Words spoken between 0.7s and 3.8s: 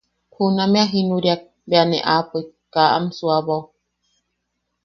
a jinuriawak bea ne aapoik, kaa am suuabao.